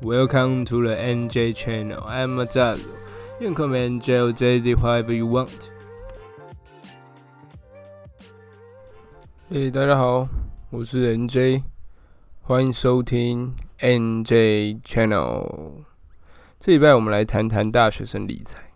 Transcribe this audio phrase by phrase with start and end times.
[0.00, 2.04] Welcome to the NJ channel.
[2.06, 2.86] I'm Mazazo.
[3.40, 5.70] You can call me NJ or JZ whatever you want.
[9.50, 10.28] 嘿，大家好，
[10.70, 11.64] 我是 NJ，
[12.42, 15.82] 欢迎收听 NJ channel。
[16.60, 18.70] 这礼拜我们来谈谈大学生理财。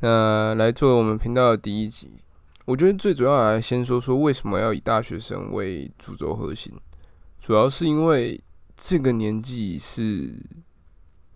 [0.00, 2.10] 那来做我们频道的第一集，
[2.66, 6.74] 我觉得最主要来先说说为什么要以大学生为主轴核心，
[7.38, 8.38] 主要是因为
[8.84, 10.34] 这个年纪是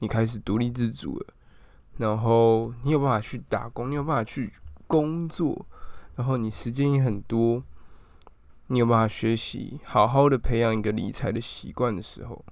[0.00, 1.26] 你开始独立自主了，
[1.98, 4.52] 然后你有办法去打工，你有办法去
[4.88, 5.64] 工作，
[6.16, 7.62] 然后你时间也很多，
[8.66, 12.44] 你有办法学习，好好的培养一个理财的习惯的时候。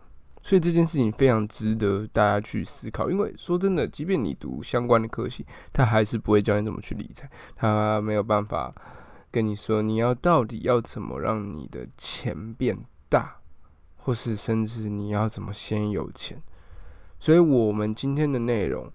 [0.45, 8.73] 所以这件事情非常值得大家去思考，因为说真的，即便你读相关的科系，他还是不会教你怎么去理财，他没有办法
[9.33, 13.39] 跟你说你要到底要怎么让你的钱变大，
[14.05, 16.41] 或是甚至你要怎么先有钱。
[17.19, 18.89] 所以我们今天的内容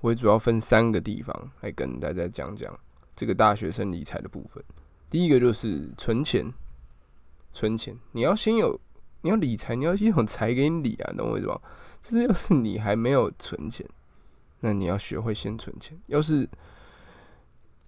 [0.00, 2.78] 会主要分三个地方来跟大家讲讲
[3.14, 4.62] 这个大学生理财的部分。
[5.08, 6.52] 第一个就是存钱，
[7.52, 8.78] 存钱，你要先有。
[9.22, 11.58] 你要理财，你要先有财给你理啊，懂我意思吗？
[12.00, 13.84] 就是要是你还没有存钱，
[14.60, 15.98] 那你要学会先存钱。
[16.06, 16.48] 要是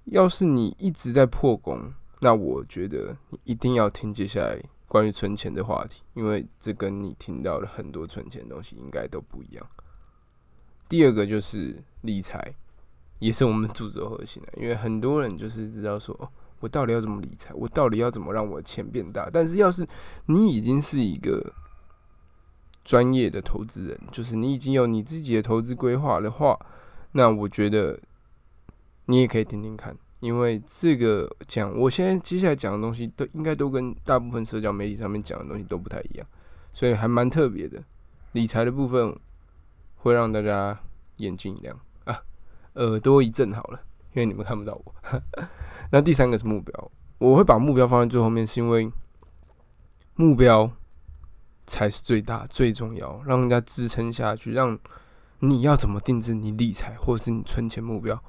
[0.06, 9.64] 要是你一直在破功，那我觉得你一定要听接下来关于存钱的话题，因为这跟你听到的很多存钱东西应该都不一样。
[10.89, 12.53] 第二个就是理财，
[13.20, 16.33] 也是我们主轴核心的，因为很多人就是知道说。
[16.61, 17.55] 我到底要怎么理财？
[17.55, 19.30] 我到底要怎么让我钱变大？
[19.33, 19.86] 但是，要是
[20.27, 21.55] 你已经是一个
[22.83, 26.58] 专业的投资人，就是你已经有你自己的投资规划的话，
[27.12, 28.00] 那我觉得
[29.05, 36.27] 你也可以听听看，因为这个讲，我现在接下来讲的东西都应该都跟大部分社交媒体上面讲的东西都不太一样，
[36.72, 37.83] 所以还蛮特别的。
[38.33, 39.16] 理财的部分
[39.96, 40.78] 会让大家
[41.16, 42.20] 眼睛一亮啊，
[42.74, 43.80] 耳朵一震好了，
[44.12, 44.94] 因为你们看不到我。
[45.90, 48.90] 那第三个是目标，我会把目标放在最后面，是因为
[50.17, 50.70] 目标
[51.67, 54.52] 才是最大最重要，让人家支撑下去。
[54.52, 54.79] 让
[55.40, 58.20] 你要怎么定制你理财或者是你存钱目标，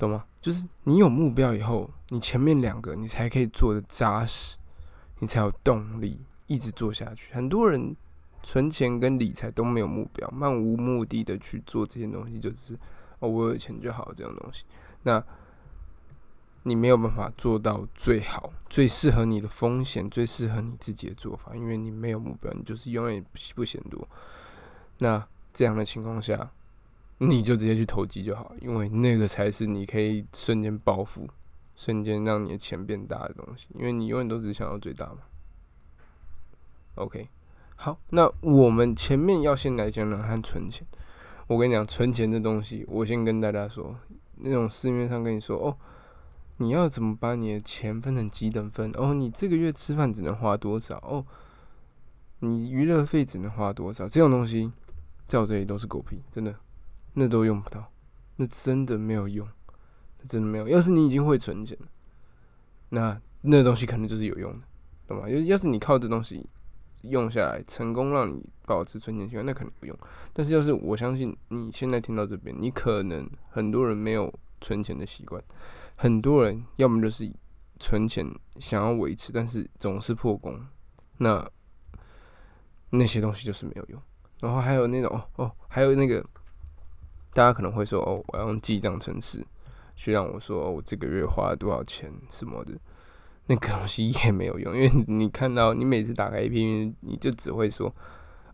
[0.00, 0.24] 懂吗？
[0.40, 4.56] 就是你有目标以后，你前面两个你才可以做的扎实，
[5.18, 7.32] 你才有动力一直做下去。
[7.34, 7.94] 很多人
[8.42, 12.74] 存钱跟理财都没有目标，漫无目的的去做这些东西，就是
[13.18, 14.64] 哦，我有钱就好这种东西。
[15.02, 15.22] 那
[16.62, 23.24] 你没有办法做到最好、最适合你的风险、最适合你自己的做法，因为你没有目标，你就是永远
[23.54, 24.08] 不嫌多。
[24.98, 26.50] 那这样的情况下，
[27.22, 31.28] 你就直接去投机就好，因为那个才是你可以瞬间暴富、
[31.76, 33.66] 瞬间让你的钱变大的东西。
[33.74, 35.18] 因为你永远都只想要最大嘛。
[36.96, 37.28] OK，
[37.76, 40.86] 好，那我们前面要先来讲讲看存钱。
[41.46, 43.94] 我跟你讲，存钱的东西，我先跟大家说，
[44.36, 45.76] 那种市面上跟你说哦。
[46.62, 48.92] 你要怎么把你的钱分成几等份？
[48.94, 50.98] 哦，你这个月吃饭只能花多少？
[50.98, 51.24] 哦，
[52.40, 54.06] 你娱乐费只能花多少？
[54.06, 54.70] 这种东西
[55.26, 56.54] 在我这里都是狗屁，真的，
[57.14, 57.92] 那都用不到，
[58.36, 59.46] 那真的没有用，
[60.26, 60.68] 真的没有。
[60.68, 61.76] 要是你已经会存钱，
[62.90, 64.66] 那那东西可能就是有用的，
[65.06, 65.28] 懂吗？
[65.28, 66.46] 要要是你靠这东西
[67.02, 69.98] 用下来，成功让你保持存钱习惯，那肯定不用。
[70.32, 75.42] 但是要是我相信你现在听到这边，你可能很多人没有存钱的习惯。
[75.96, 77.30] 很多人要么就是
[77.78, 78.26] 存钱
[78.58, 80.58] 想要维持，但是总是破功，
[81.18, 81.46] 那
[82.90, 84.00] 那些东西就是没有用。
[84.40, 86.24] 然后还有那种哦，还有那个
[87.32, 89.46] 大家可能会说哦，我要用记账程式
[89.96, 92.74] 去让我说我这个月花了多少钱什么的，
[93.46, 97.94] 那个东西也没有用，因为你看到你每次打开 A P P，你就只会说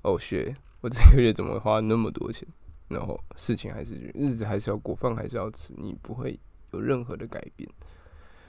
[0.03, 2.47] 哦，学我这个月怎么花那么多钱，
[2.89, 6.39] 然后事情还是日子还是要过，饭还是要吃，你不会。
[6.73, 7.71] 有任何的改变，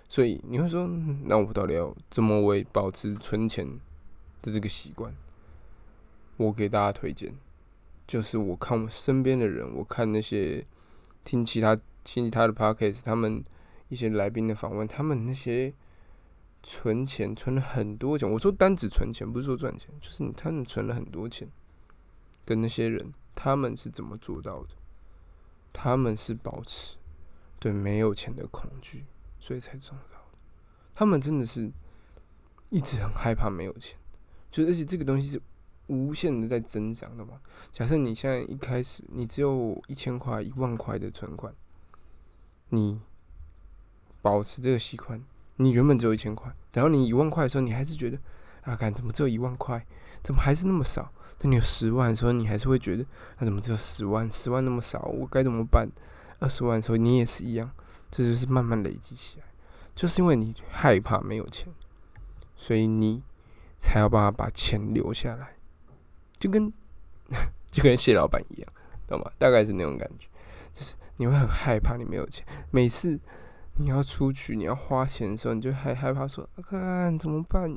[0.10, 0.90] 所以你会说，
[1.26, 3.66] 那我到底要怎么为保持存钱
[4.42, 5.16] 的这个习惯？
[6.36, 7.34] 我给大家推荐，
[8.08, 10.66] 就是我看我身边的人，我看那些
[11.24, 13.44] 听其他听其他的 podcast，他们
[13.90, 15.74] 一些来宾的访问，他们那些
[16.64, 18.28] 存钱存了很多钱。
[18.28, 21.48] 我说单指存钱，不是说赚钱，就是他们存了很多钱
[22.46, 24.70] 的那些人，他们是怎么做到的？
[25.74, 26.98] 他们是保持。
[27.60, 29.04] 对没有钱的恐惧，
[29.40, 30.20] 所以才做到。
[30.94, 31.72] 他们真的是
[32.70, 33.98] 一直很害怕没有钱，
[34.52, 35.42] 就而且这个东西是
[35.88, 37.40] 无限的在增长的嘛。
[37.72, 41.54] 假设你现在一开始你只有一千块、一万块的存款，
[42.70, 43.00] 你
[44.22, 45.24] 保持这个习惯，
[45.58, 48.18] 你原本只有一千块，然后你一万块的时候，你还是觉得
[48.64, 49.86] 啊，看怎么只有一万块？
[50.24, 51.12] 怎么还是那么少？
[51.40, 53.06] 等你有十万的时候，你还是会觉得，
[53.38, 54.30] 那怎么只有十万？
[54.30, 55.88] 十万那么少，我该怎么办？
[56.40, 57.72] 二十万的时候，你也是一样，
[58.10, 59.46] 这就是慢慢累积起来，
[59.96, 61.72] 就是因为你害怕没有钱，
[62.56, 63.22] 所以你
[63.80, 65.57] 才要办法把钱留下来，
[66.40, 66.72] 就跟
[67.72, 68.74] 就跟谢老板一样，
[69.08, 69.32] 懂吗？
[69.38, 70.28] 大概是那种感觉，
[70.74, 73.20] 就是你会很害怕你没有钱，每次
[73.76, 77.74] 你要出去你要花钱的时候，你就还害怕说，看怎么办？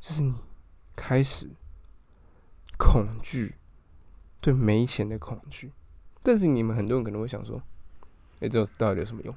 [0.00, 0.34] 就是你
[0.96, 1.50] 开始。
[2.76, 3.54] 恐惧，
[4.40, 5.70] 对没钱的恐惧。
[6.24, 7.62] 但是你们很多人可能会想说
[8.42, 9.34] ：“哎，这到底有什么用？”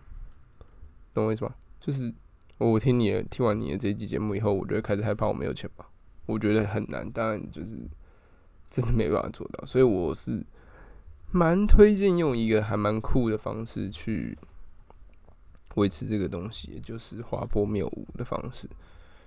[1.14, 1.54] 懂我意思吗？
[1.80, 2.12] 就是
[2.58, 5.88] 我听你的，听完你的这一集节目以后，我就会开始害怕我没有钱吧。
[6.28, 7.76] 我觉得很难，当然就是
[8.70, 9.66] 真的没办法做到。
[9.66, 10.46] 所以我是
[11.32, 14.38] 蛮推荐用一个还蛮酷的方式去
[15.74, 18.70] 维持这个东西，也就是滑坡谬误的方式，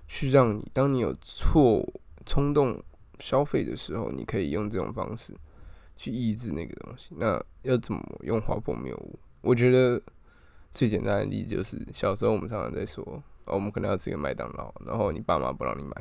[0.06, 1.84] 去让你当你有错
[2.24, 2.80] 冲动。
[3.22, 5.34] 消费的时候，你可以用这种方式
[5.94, 7.14] 去抑制那个东西。
[7.18, 9.18] 那要怎么用滑坡谬误？
[9.42, 10.00] 我觉得
[10.72, 13.04] 最简单的例子就是，小时候我们常常在说，
[13.44, 15.92] 哦，我们可能要吃个麦当劳，然后你爸妈不让你买，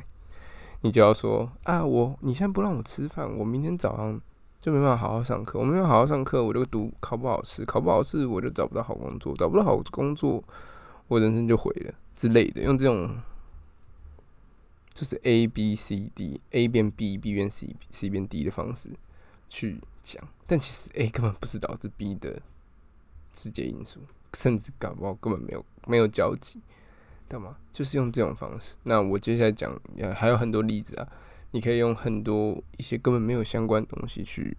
[0.82, 4.20] 你就要说啊，我你现在不让我吃饭，我明天早上
[4.60, 10.42] 就没办法好好上课，我没办法好好上课，我就读考不好试，考不好试我就找不到好工作，找不到好工作，
[11.08, 13.16] 我人生就毁了之类的，用这种。
[14.92, 18.90] 就是 A B C D，A 变 B，B 变 C，C 变 D 的方式
[19.48, 22.42] 去讲，但其实 A 根本不是导致 B 的
[23.32, 24.00] 直接因素，
[24.34, 26.60] 甚至搞不好根本没有没有交集，
[27.30, 27.56] 懂吗？
[27.72, 28.76] 就是用这种方式。
[28.82, 29.72] 那我接下来讲
[30.14, 31.08] 还有很多例子啊，
[31.52, 34.56] 你可以用很多一些根本没有相关东西去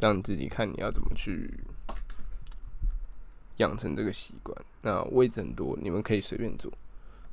[0.00, 1.52] 让你自己看你要怎么去
[3.56, 4.56] 养成这个习惯。
[4.82, 6.72] 那位置很多，你们可以随便做。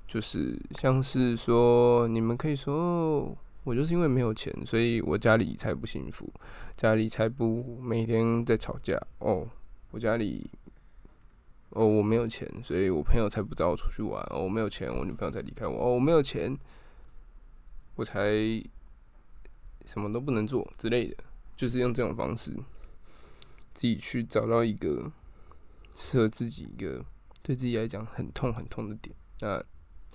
[0.07, 6.31] 就是像是说，你们可以说，我就是因为没有钱，所以我家里才不幸福，
[6.75, 9.47] 家里才不每天在吵架哦。
[9.91, 10.49] 我家里，
[11.75, 14.23] 哦，我没有钱，所以我朋友才不找我出去玩。
[14.29, 15.77] 哦，我没有钱，我女朋友才离开我。
[15.77, 16.57] 哦，我没有钱，
[17.95, 18.31] 我才
[19.85, 21.17] 什么都不能做之类的。
[21.53, 22.51] 就是用这种方式，
[23.73, 25.11] 自己去找到一个
[25.95, 27.03] 适合自己一个
[27.43, 29.13] 对自己来讲很痛很痛的点。
[29.41, 29.61] 那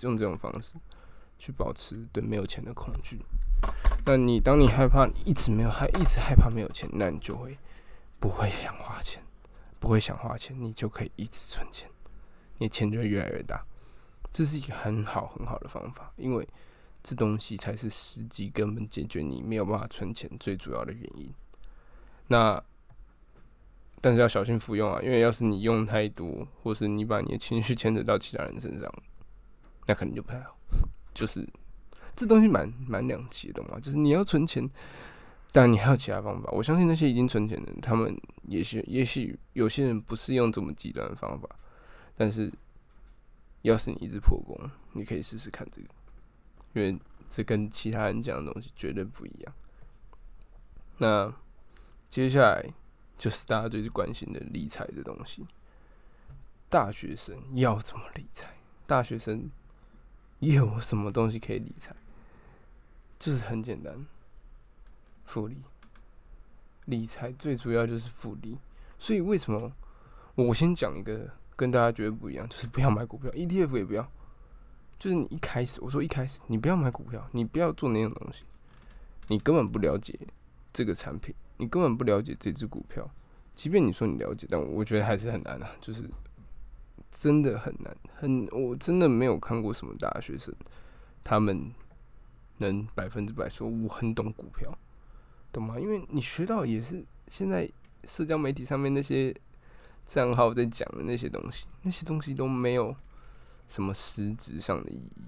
[0.01, 0.75] 用这种方式
[1.37, 3.19] 去保持对没有钱的恐惧。
[4.07, 7.55] 那你当你害怕，你一直没有害，一直害怕没有钱，那你就会
[8.19, 9.21] 不会想花钱，
[9.81, 11.89] 不会想花钱，你就可以一直存钱，
[12.59, 13.65] 你钱就会越来越大。
[14.31, 16.47] 这是一个很好很好的方法，因为
[17.03, 21.33] 这东西才是实际根本解决你没有办法存钱最主要的原因。
[22.27, 22.63] 那
[23.99, 28.89] 但是要小心服用啊，因为要是你用太多，或是你把你的情绪牵扯到其他人身上。
[29.87, 30.55] 那可能就不太好，
[31.13, 31.45] 就是
[32.15, 33.79] 这东西蛮蛮两极的，懂吗？
[33.79, 34.69] 就是你要存钱，
[35.51, 36.49] 但你还有其他方法。
[36.51, 41.47] 我相信那些已经存钱的人，他们也许也许有些人不是用这么极端的方法，
[42.15, 42.51] 但是
[43.61, 44.57] 要是你一直破功，
[44.93, 45.87] 你可以试试看这个，
[46.73, 46.97] 因为
[47.29, 49.53] 这跟其他人讲的东西绝对不一样。
[50.97, 51.33] 那
[52.09, 52.65] 接下来
[53.17, 55.45] 就是大家最关心的理财的东西，
[56.69, 58.55] 大学生要怎么理财？
[58.85, 59.49] 大学生。
[60.39, 61.95] 有什么东西可以理财？
[63.19, 64.07] 就是很简单，
[65.31, 65.55] 复利。
[66.85, 68.57] 理财最主要就是复利，
[68.99, 69.71] 所以为什么
[70.35, 74.05] 我先讲一个跟大家绝对不一样，就是不要买股票，ETF 也不要。
[74.99, 78.43] 就是你一开始我说一开始你不要买股票，你不要做那种东西，
[79.29, 80.19] 你根本不了解
[80.73, 83.09] 这个产品，你根本不了解这只股票。
[83.55, 86.09] 即便你说你了解，但我觉得还是很难啊，就是。
[87.11, 90.55] 真的很难，很我真的没有看过什么大学生，
[91.25, 91.69] 他们
[92.59, 94.73] 能百分之百说我很懂股票，
[95.51, 95.79] 懂吗？
[95.79, 97.69] 因为你学到也是现在
[98.05, 99.35] 社交媒体上面那些
[100.05, 102.95] 账号在讲的那些东西，那些东西都没有
[103.67, 105.23] 什么实质上的意义，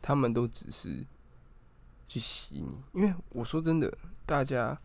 [0.00, 1.04] 他们都只是
[2.06, 2.76] 去洗你。
[2.92, 3.92] 因为我说真的，
[4.24, 4.78] 大家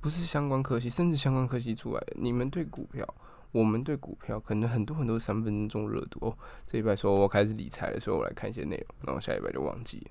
[0.00, 3.06] 不是相关科系，甚至相关科系出来的，你们对股票。
[3.52, 6.36] 我们对股票可能很多很多三分钟热度哦，
[6.66, 10.04] 这一拜说我开始理财的时候，我来看一些内容，然后下一拜就忘记。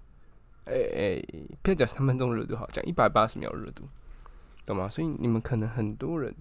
[0.63, 1.22] 哎哎，
[1.62, 3.84] 不要讲三分钟热度好，讲一百八十秒热度，
[4.65, 4.89] 懂吗？
[4.89, 6.34] 所以你们可能很多人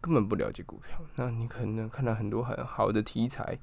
[0.00, 3.58] 根本不了解股票，那你可能看到很多很好的题材，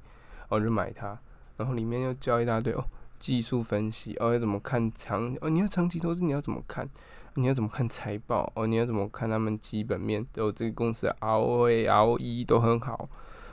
[0.48, 1.18] 哦就买它，
[1.56, 2.84] 然后里面又教一大堆哦
[3.18, 6.88] 技术分析哦要怎么看长哦你要长期投资你要怎么看？
[7.36, 8.64] 你要怎么看财报哦？
[8.64, 10.24] 你要怎么看他们基本面？
[10.36, 13.08] 哦，这个公司的 ROA、ROE 都很好，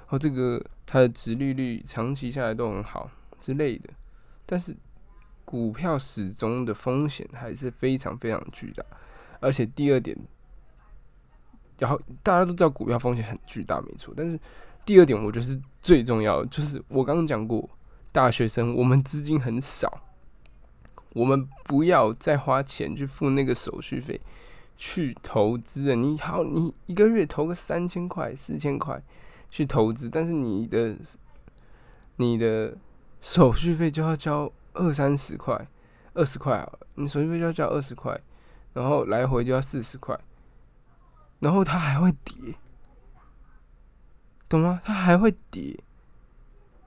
[0.10, 3.90] 哦，这个它的值利率长期下来都很好之类的。
[4.46, 4.76] 但是
[5.46, 8.86] 股票始终的风险还是非常非常巨大。
[9.42, 10.16] 而且第二点，
[11.80, 14.14] 然后大家都知道股票风险很巨大，没错。
[14.16, 14.40] 但是
[14.86, 17.68] 第二点，我觉得是最重要的，就是我刚刚讲过，
[18.12, 20.04] 大学生我们资金很少，
[21.14, 24.22] 我们不要再花钱去付那个手续费
[24.78, 25.96] 去投资了。
[25.96, 29.02] 你好，你一个月投个三千块、四千块
[29.50, 30.96] 去投资，但是你的
[32.18, 32.78] 你的
[33.20, 35.68] 手续费就要交二三十块、
[36.14, 38.22] 二十块啊，你手续费就要交二十块。
[38.74, 40.18] 然后来回就要四十块，
[41.40, 42.56] 然后它还会跌，
[44.48, 44.82] 懂吗？
[44.86, 45.78] 它还会跌，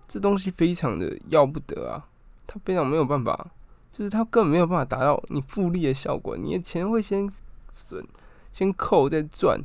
[0.08, 2.08] 这东西非常的要不得啊！
[2.46, 3.50] 它非常没有办法，
[3.90, 6.36] 就是它根本没有办法达到你复利的效果。
[6.36, 7.30] 你的钱会先
[7.72, 8.06] 损，
[8.52, 9.60] 先扣再赚，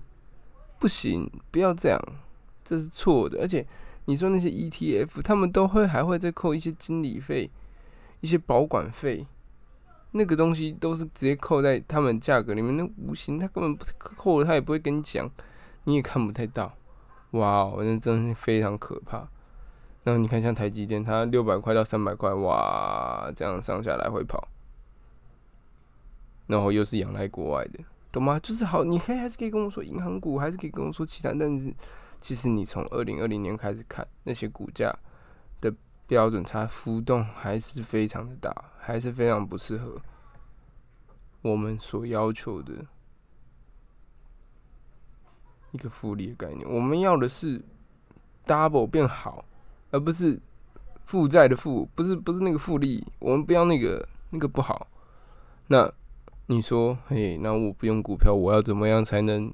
[0.78, 2.02] 不行，不要这样，
[2.64, 3.40] 这是错的。
[3.42, 3.66] 而且
[4.06, 7.50] 你说那些 ETF，他们都会还会再扣一些经理费、
[8.22, 9.26] 一些保管费。
[10.12, 15.30] 那个东西都是直接扣在他们价格里面，那无形他根本不扣了，他也不会跟你讲，
[15.84, 16.74] 你也看不太到。
[17.32, 19.28] 哇哦，那真的非常可怕。
[20.04, 24.48] 然后你看像台积电，它六百块到三百块，哇，这样上下来回跑，
[26.48, 27.80] 然后又是仰赖国外的，
[28.12, 28.39] 懂吗？
[28.39, 31.72] 就是好，你可以还是可以跟我说银行股，还是可以跟我说其他，但是
[32.20, 34.92] 其实你从二零二零年开始看那些股价
[36.10, 38.66] 标准差浮动还是非常的大。
[38.82, 40.01] 还是非常不适合
[41.44, 42.74] 我们所要求的
[45.72, 46.68] 一个复利的概念。
[46.68, 47.62] 我们要的是
[48.48, 49.46] double 变好，
[49.92, 50.39] 而不是
[51.06, 53.06] 负债的负，不是不是那个复利。
[53.20, 54.88] 我们不要那个那个不好。
[55.68, 55.92] 那
[56.48, 59.54] 你说，嘿，那我不用股票，我要怎么样才能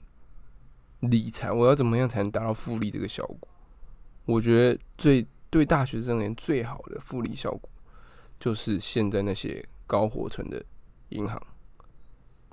[1.02, 1.52] 理财？
[1.52, 3.50] 我要怎么样才能达到复利这个效果？
[4.24, 7.70] 我觉得最对大学生而言最好的复利效果。
[8.38, 10.62] 就是现在那些高活存的
[11.10, 11.42] 银行，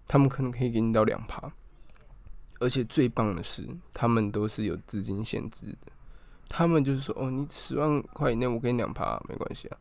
[0.07, 1.53] 他们可能可以给你到两趴，
[2.61, 5.93] 而且最棒的是，他们都是有资金限制的。
[6.49, 9.79] 他们就是说，哦，你十万块以内我给你两趴没关系啊，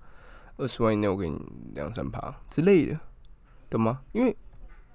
[0.58, 1.40] 二十万以内我给你
[1.75, 3.00] 两三趴之类的，
[3.70, 4.01] 懂吗？
[4.13, 4.36] 因为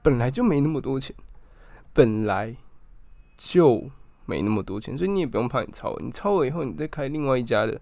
[0.02, 1.14] 本来就没那么多钱，
[1.92, 2.56] 本来
[3.37, 3.88] 就
[4.25, 7.80] 没那么多钱，所以你也不用怕你超，你超了以后，你再开另外一家的，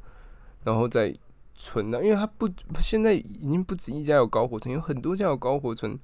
[0.64, 1.14] 然后再。
[1.56, 2.48] 存的，因为它不
[2.80, 5.96] 现在已经不止一家有高活存，有很多家有高活存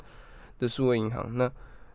[0.60, 1.34] 的数位银行。
[1.34, 1.50] 那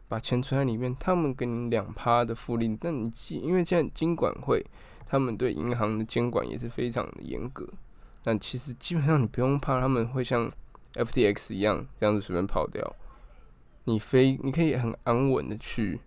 [0.10, 2.78] 把钱存在里面，他们给你两趴的复利。
[2.82, 4.62] 那你既，因为现在金管会
[5.06, 7.66] 他们对银行的监管也是非常的严格。
[8.26, 10.52] 那其实基本上你不用怕他们会像
[10.96, 12.94] FTX 一样这样子随便跑掉。
[13.86, 16.02] 你非你可以很安稳的去。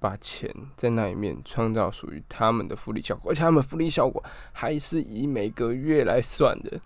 [0.00, 6.80] 把钱在那里面创造属于他们的复利效果，而且他们复利效果还是以每个月来算的，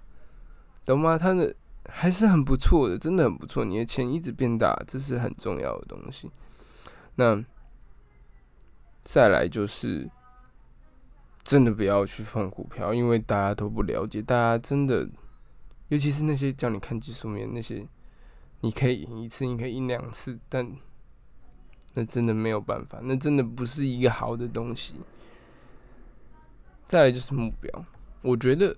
[0.84, 1.16] 懂吗？
[1.16, 1.54] 他的
[1.88, 3.64] 还是很不错的，真的很不错。
[3.64, 6.28] 你的钱一直变大，这是很重要的东西。
[7.14, 7.42] 那
[9.04, 10.10] 再来就是
[11.44, 15.08] 真的不要去放股票，因为大家都不了解，大家真的，
[15.86, 17.86] 尤其是那些叫你看技术面那些，
[18.62, 20.68] 你可以赢一次，你可以赢两次，但。
[21.94, 24.94] 那真的没有办法，那真的不是一个好的东西。
[26.86, 27.84] 再来就是目标，
[28.20, 28.76] 我觉得，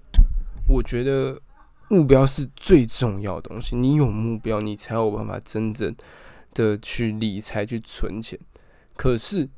[0.68, 1.40] 我觉得
[1.88, 3.74] 目标是最重要的东西。
[3.74, 5.94] 你有目标，你才有办法真正
[6.54, 8.38] 的去理财、去存钱。
[8.96, 9.48] 可是，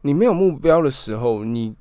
[0.00, 1.76] 你没有目标的时候，你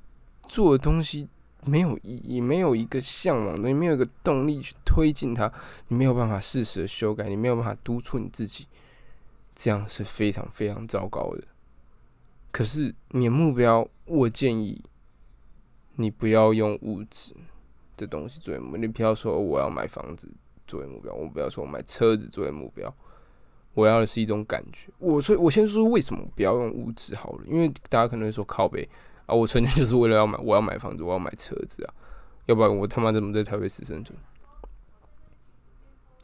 [0.48, 1.28] 做的东西
[1.66, 5.52] 没有意义，没有一个向往的，你没有一个动力去推进它，
[5.88, 8.68] 你没有办法适时的修改，你没有办法督促你自己。
[9.62, 11.44] 这样是非常非常糟糕的。
[12.52, 14.84] 可是你的目标，我建议
[15.98, 17.36] 你不要用物质
[17.96, 18.82] 的东西作为目标。
[18.82, 20.28] 你不要说我要买房子
[20.66, 22.92] 作为目标，我不要说买车子作为目标。
[23.76, 24.92] 我要的是一种感觉。
[24.98, 28.90] 我所以，我先说为什么不要用物质好了，因为大家可能会说靠背
[29.28, 31.94] 啊，我存钱就是为了要买，我要买房子，我要买车子啊，
[32.48, 34.18] 要不然我他妈怎么在台北市生存？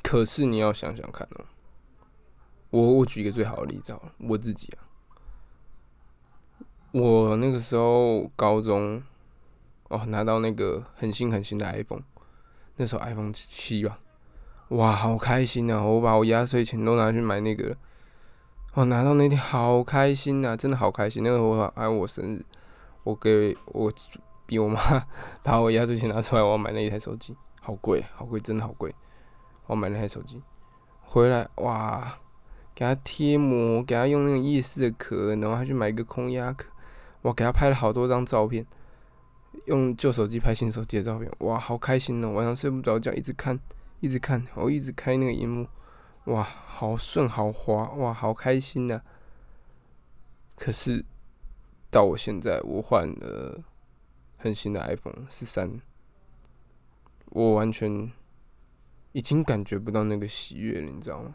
[0.01, 1.46] 可是你要想想看哦。
[2.70, 4.84] 我我举一个最好的例子好了，我自己啊，
[6.92, 9.02] 我那个时候高中
[9.88, 12.04] 哦拿到那个很新很新的 iPhone，
[12.76, 14.00] 那时候 iPhone 七吧，
[14.70, 15.82] 哇好开心啊！
[15.82, 17.78] 我把我压岁钱都拿去买那个了，
[18.74, 21.24] 我拿到那天好开心啊，真的好开心。
[21.24, 22.46] 那个我还我生日，
[23.04, 23.90] 我给我
[24.46, 24.80] 逼我妈
[25.42, 28.94] 把我压岁钱拿出来，我要买那一台手机，好贵好贵，真的好贵，
[29.68, 30.42] 我买那台手机
[31.02, 32.20] 回来哇！
[32.77, 36.69] 给他贴膜，给他用那个夜视的壳，然后还去买一个空压壳，
[37.24, 37.34] 哇！
[37.34, 38.63] 给他拍了好多张照片，
[39.65, 42.29] 用旧手机拍新手机的照片，哇，好开心哦！
[42.29, 43.60] 晚上睡不着觉，一直看，
[44.00, 45.67] 一直看，我一直开那个荧幕，
[46.25, 49.01] 哇，好顺，好滑，哇，好开心呐！
[50.55, 51.03] 可是
[51.89, 53.63] 到我现在，我换了
[54.38, 55.81] 很新的 iPhone 十三，
[57.31, 58.12] 我完全
[59.13, 61.34] 已经感觉不到那个喜悦了，你知道吗？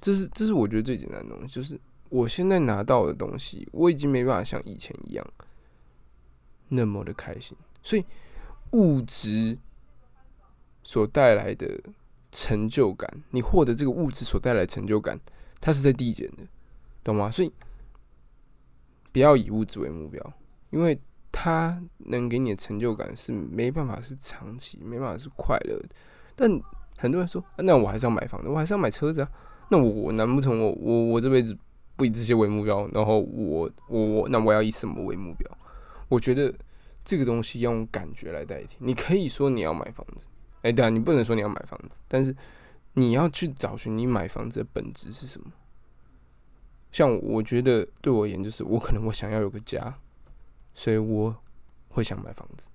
[0.00, 5.26] 这是，这是我觉得最简单的东西，就是我现在拿到的东西，我已经没办法像以前一样
[6.68, 8.04] 那么的开心，所以
[8.72, 9.58] 物质。
[10.84, 11.78] 所带来的
[12.32, 15.20] 成就感，你获得这个物质所带来的成就感，
[15.60, 16.38] 它是在递减的，
[17.04, 17.30] 懂吗？
[17.30, 17.52] 所以
[19.12, 20.32] 不要以物质为目标，
[20.70, 20.98] 因为
[21.30, 25.88] 它能给你的成就感是没办法是长期，没办法是快乐的。
[26.34, 26.50] 但
[26.96, 29.30] 很多人说，那我还是要买房子，我还是要买车子啊。
[29.70, 31.56] 那我难不成我我我这辈子
[31.96, 32.88] 不以这些为目标？
[32.92, 35.50] 然后我我我那我要以什么为目标？
[36.08, 36.54] 我觉得
[37.04, 38.76] 这个东西要用感觉来代替。
[38.78, 40.26] 你可以说你要买房子。
[40.62, 42.34] 哎，对啊，你不能说你要买房子，但是
[42.94, 45.52] 你要去找寻你买房子的本质是什么。
[46.90, 49.94] 像我觉得对我而言，就是我可能我想要有个家，
[50.74, 51.36] 所以我
[51.90, 52.68] 会想买房子，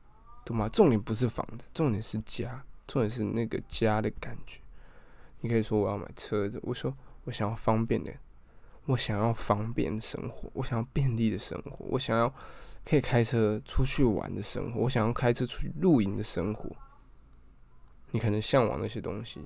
[0.45, 0.69] 懂吗？
[0.69, 4.61] 重点不是房子，重点是家，重点是那个家的感觉。
[5.43, 6.95] 你可以说我要买车子，我说
[7.25, 8.13] 我想要方便的，
[8.85, 12.33] 我想要方便的生活，我想要便利的生活，我想要
[12.85, 16.73] 可以开车出去玩的生活，我想要开车出去露营的生活。
[18.11, 19.41] 你可能向往那些东西，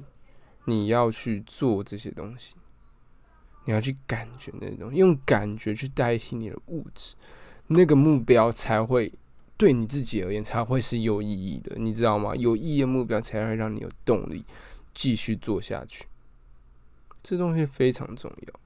[0.65, 2.55] 你要去做这些东西，
[3.65, 7.15] 你要去感觉那种，用感觉去代替你的物质，
[7.67, 9.11] 那个目标才会
[9.55, 12.35] 对你自己而言才会是有意义的，你知道吗？
[12.35, 14.45] 有意义的目标才会让你有动力
[14.97, 16.07] 继续做下去。
[17.21, 18.59] 这东西非常重要，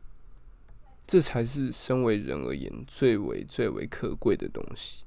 [1.05, 5.03] 这才是身为人而言最为最为可贵的东西。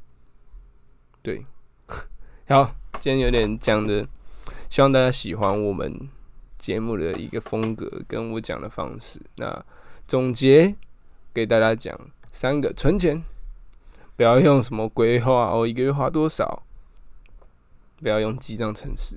[1.23, 1.43] 对，
[2.47, 4.07] 好，今天有点讲的。
[4.69, 6.11] 希望大家喜欢我们
[6.59, 9.19] 节目的一个风格，跟我讲的方式。
[9.37, 9.65] 那
[10.07, 10.75] 总结
[11.33, 11.99] 给大家讲
[12.33, 13.23] 三个：存钱，
[14.17, 16.65] 不要用什么规划哦，一个月花多少；
[17.97, 19.17] 不要用记账程式。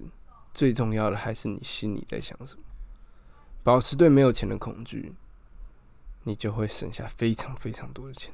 [0.58, 2.64] 最重要的还是你心里在想什么。
[3.64, 5.14] 保持对没有钱的恐惧，
[6.24, 8.34] 你就会省下非常非常多的钱。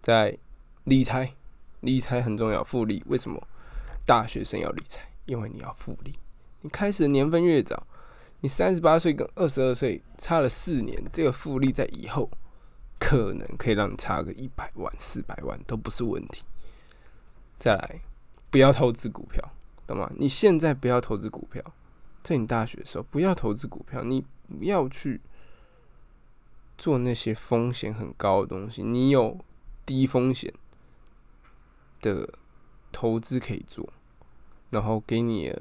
[0.00, 0.38] 在
[0.84, 1.34] 理财，
[1.80, 3.02] 理财很重要，复利。
[3.08, 3.44] 为什么
[4.06, 5.10] 大学生要理财？
[5.24, 6.16] 因为你要复利，
[6.60, 7.88] 你开始的年份越早，
[8.42, 12.30] 你三十八岁跟二十二岁差了四年，这个复利在以后
[13.00, 16.44] 可能可以让你差个一百万、四百万都不是问题。
[17.58, 18.00] 再来，
[18.48, 19.42] 不要投资股票，
[19.86, 20.10] 懂吗？
[20.16, 21.62] 你现在不要投资股票，
[22.22, 25.20] 在你大学的时候不要投资股票，你不要去
[26.76, 28.82] 做那些风险很高的东西。
[28.82, 29.38] 你有
[29.84, 30.52] 低风险
[32.00, 32.28] 的
[32.90, 33.88] 投资可以做。
[34.70, 35.54] 然后给你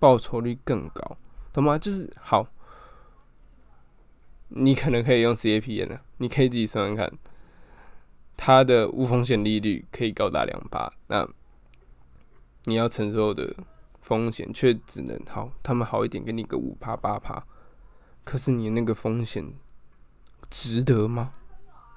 [0.00, 1.16] 报酬率更高，
[1.52, 1.78] 懂吗？
[1.78, 2.46] 就是好，
[4.48, 7.18] 你可能可以用 CAPM 的，你可以自己算算看，
[8.36, 11.26] 它的无风险利率可以高达两八，那
[12.64, 13.54] 你要承受的
[14.00, 17.44] 风险却只能好，他们好一点给你个五趴八趴，
[18.24, 19.54] 可是你那个风险
[20.50, 21.32] 值得吗？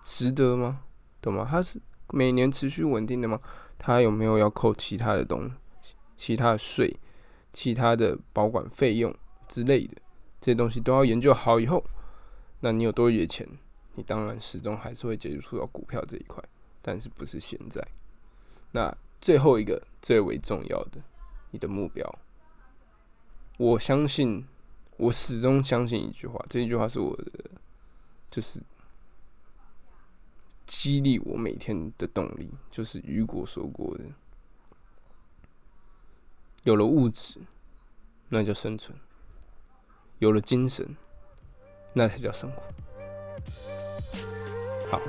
[0.01, 0.81] 值得吗？
[1.21, 1.47] 懂吗？
[1.49, 3.39] 它是每年持续稳定的吗？
[3.77, 5.51] 它有没有要扣其他的东
[5.81, 5.95] 西？
[6.15, 6.97] 其他的税、
[7.53, 9.13] 其他的保管费用
[9.47, 9.95] 之类的
[10.39, 11.83] 这些东西都要研究好以后，
[12.61, 13.47] 那你有多余的钱，
[13.95, 16.43] 你当然始终还是会接触到股票这一块，
[16.81, 17.85] 但是不是现在。
[18.71, 21.01] 那最后一个最为重要的，
[21.51, 22.19] 你的目标，
[23.57, 24.45] 我相信，
[24.97, 27.51] 我始终相信一句话，这一句话是我的，
[28.29, 28.61] 就是
[30.65, 34.03] 激励我每天的动力，就是雨果说过的。
[36.63, 37.39] 有了物质，
[38.29, 38.93] 那叫生存；
[40.19, 40.95] 有了精神，
[41.93, 42.61] 那才叫生活。
[44.91, 45.01] 好，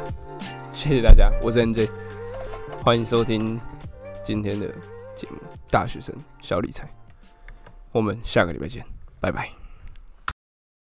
[0.72, 1.90] 谢谢大家，我是 NJ，
[2.84, 3.60] 欢迎收听
[4.28, 4.66] 今天的
[5.14, 5.36] 节目
[5.70, 6.84] 《大学生小理财》，
[7.92, 8.84] 我们下个礼拜见，
[9.20, 9.67] 拜拜。